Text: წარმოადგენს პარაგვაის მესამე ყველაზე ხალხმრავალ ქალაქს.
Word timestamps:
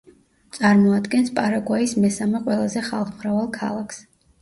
წარმოადგენს 0.57 1.29
პარაგვაის 1.41 1.95
მესამე 2.07 2.43
ყველაზე 2.49 2.87
ხალხმრავალ 2.91 3.51
ქალაქს. 3.63 4.07